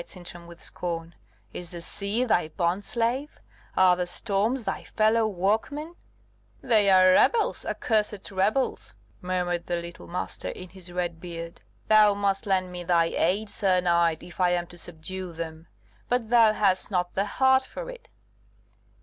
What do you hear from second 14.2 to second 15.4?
if I am to subdue